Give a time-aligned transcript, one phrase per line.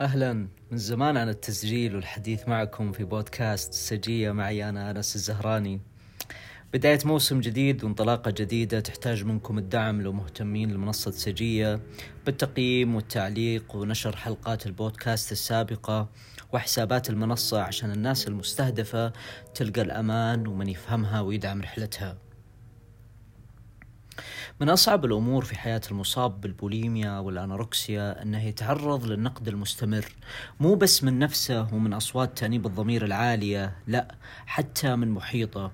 [0.00, 0.32] أهلا.
[0.70, 4.32] من زمان عن التسجيل والحديث معكم في بودكاست سجية.
[4.32, 5.80] معي أنا أنس الزهراني.
[6.72, 10.02] بداية موسم جديد وانطلاقة جديدة تحتاج منكم الدعم.
[10.02, 11.80] لو مهتمين لمنصة سجية
[12.26, 16.08] بالتقييم والتعليق ونشر حلقات البودكاست السابقة
[16.52, 19.12] وحسابات المنصة عشان الناس المستهدفة
[19.54, 22.27] تلقى الأمان ومن يفهمها ويدعم رحلتها.
[24.60, 30.04] من أصعب الأمور في حياة المصاب بالبوليميا والأنوركسيا أنه يتعرض للنقد المستمر
[30.60, 34.14] مو بس من نفسه ومن أصوات تأنيب الضمير العالية لا
[34.46, 35.70] حتى من محيطه.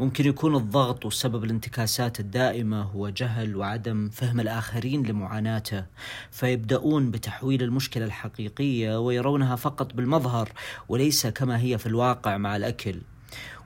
[0.00, 5.84] ممكن يكون الضغط وسبب الانتكاسات الدائمة هو جهل وعدم فهم الآخرين لمعاناته
[6.30, 10.52] فيبدأون بتحويل المشكلة الحقيقية ويرونها فقط بالمظهر
[10.88, 13.00] وليس كما هي في الواقع مع الأكل.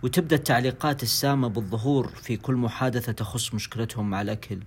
[0.02, 4.58] وتبدأ التعليقات السامة بالظهور في كل محادثة تخص مشكلتهم مع الأكل.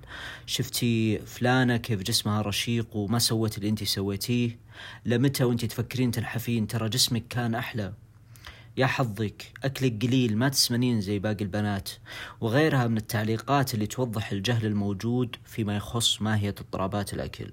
[0.45, 4.57] شفتي فلانة كيف جسمها رشيق وما سوت اللي انت سويتيه؟
[5.05, 7.93] لمتى وانت تفكرين تنحفين؟ ترى جسمك كان أحلى.
[8.77, 11.89] يا حظك أكلك قليل ما تسمنين زي باقي البنات.
[12.41, 17.51] وغيرها من التعليقات اللي توضح الجهل الموجود فيما يخص ماهية اضطرابات الأكل.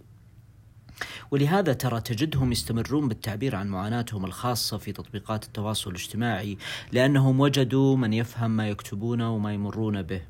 [1.31, 6.59] ولهذا ترى تجدهم يستمرون بالتعبير عن معاناتهم الخاصة في تطبيقات التواصل الاجتماعي
[6.93, 10.21] لأنهم وجدوا من يفهم ما يكتبونه وما يمرون به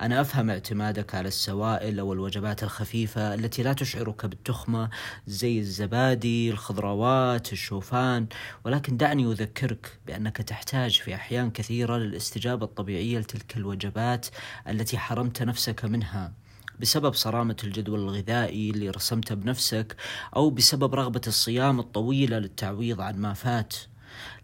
[0.00, 4.90] أنا أفهم اعتمادك على السوائل أو الوجبات الخفيفة التي لا تشعرك بالتخمة
[5.26, 8.26] زي الزبادي، الخضروات، الشوفان،
[8.64, 14.26] ولكن دعني أذكرك بأنك تحتاج في أحيان كثيرة للاستجابة الطبيعية لتلك الوجبات
[14.68, 16.32] التي حرمت نفسك منها.
[16.80, 19.96] بسبب صرامة الجدول الغذائي اللي رسمته بنفسك
[20.36, 23.74] أو بسبب رغبة الصيام الطويلة للتعويض عن ما فات.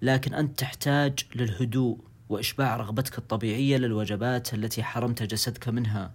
[0.02, 6.12] لكن أنت تحتاج للهدوء وإشباع رغبتك الطبيعية للوجبات التي حرمت جسدك منها.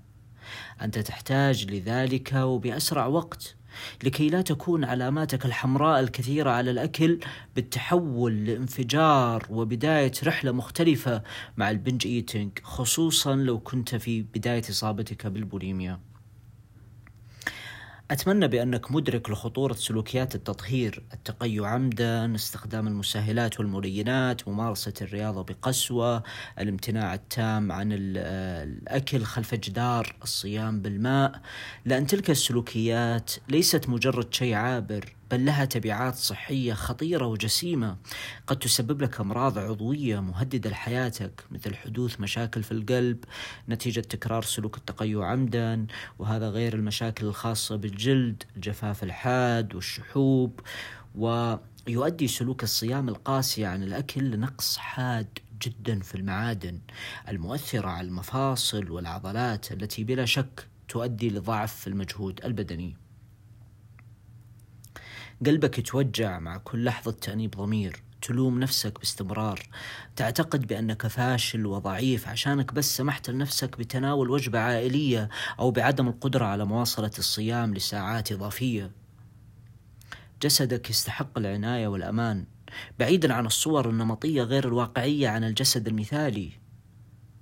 [0.82, 3.56] أنت تحتاج لذلك وبأسرع وقت
[4.04, 7.20] لكي لا تكون علاماتك الحمراء الكثيرة على الأكل
[7.56, 11.24] بالتحول لانفجار وبداية رحلة مختلفة
[11.58, 16.09] مع البنج إيتينج خصوصا لو كنت في بداية إصابتك بالبوليميا.
[18.12, 26.24] أتمنى بأنك مدرك لخطورة سلوكيات التطهير التقي عمدا استخدام المسهلات والملينات ممارسة الرياضة بقسوة
[26.60, 31.42] الامتناع التام عن الأكل خلف جدار الصيام بالماء.
[31.86, 37.98] لأن تلك السلوكيات ليست مجرد شيء عابر بل لها تبعات صحية خطيرة وجسيمة.
[38.48, 43.24] قد تسبب لك أمراض عضوية مهددة لحياتك مثل حدوث مشاكل في القلب
[43.70, 45.88] نتيجة تكرار سلوك التقيؤ عمدا
[46.20, 50.60] وهذا غير المشاكل الخاصة بالجلد الجفاف الحاد والشحوب
[51.16, 56.80] ويؤدي سلوك الصيام القاسي عن الأكل لنقص حاد جدا في المعادن
[57.30, 63.09] المؤثرة على المفاصل والعضلات التي بلا شك تؤدي لضعف في المجهود البدني.
[65.46, 69.60] قلبك يتوجع مع كل لحظة تأنيب ضمير تلوم نفسك باستمرار.
[70.16, 75.30] تعتقد بأنك فاشل وضعيف عشانك بس سمحت لنفسك بتناول وجبة عائلية
[75.60, 78.92] أو بعدم القدرة على مواصلة الصيام لساعات إضافية.
[80.42, 82.46] جسدك يستحق العناية والأمان.
[83.00, 86.52] بعيدا عن الصور النمطية غير الواقعية عن الجسد المثالي.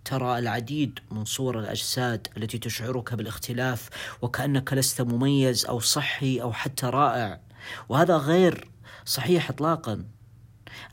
[0.05, 3.89] ترى العديد من صور الأجساد التي تشعرك بالاختلاف
[4.21, 7.46] وكأنك لست مميز أو صحي أو حتى رائع.
[7.89, 8.71] وهذا غير
[9.05, 10.05] صحيح اطلاقا.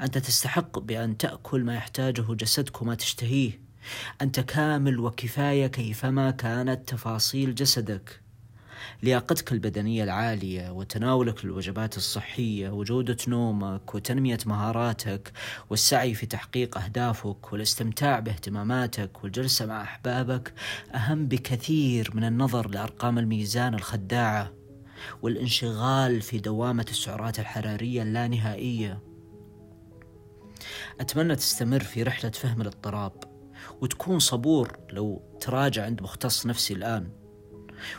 [0.00, 3.60] أنت تستحق بأن تأكل ما يحتاجه جسدك وما تشتهيه.
[4.22, 8.20] أنت كامل وكفاية كيفما كانت تفاصيل جسدك.
[9.02, 15.32] لياقتك البدنية العالية وتناولك للوجبات الصحية وجودة نومك وتنمية مهاراتك
[15.70, 20.54] والسعي في تحقيق أهدافك والاستمتاع باهتماماتك والجلسة مع أحبابك
[20.94, 24.63] أهم بكثير من النظر لأرقام الميزان الخداعة.
[25.22, 29.03] والانشغال في دوامة السعرات الحرارية اللانهائية.
[31.00, 33.12] أتمنى تستمر في رحلة فهم الاضطراب
[33.81, 37.10] وتكون صبور لو تراجع عند مختص نفسي الآن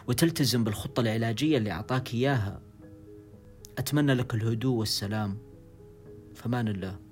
[0.07, 2.61] وتلتزم بالخطة العلاجية اللي أعطاك إياها.
[3.77, 5.37] أتمنى لك الهدوء والسلام.
[6.35, 7.04] فمان الله.